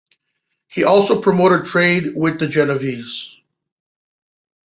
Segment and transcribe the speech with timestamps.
[0.67, 3.35] He also promoted trade with the Genoese.